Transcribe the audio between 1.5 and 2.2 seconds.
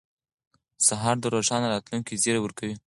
راتلونکي